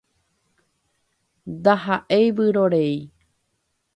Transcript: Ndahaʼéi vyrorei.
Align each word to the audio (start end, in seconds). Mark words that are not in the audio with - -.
Ndahaʼéi 1.51 2.27
vyrorei. 2.37 2.93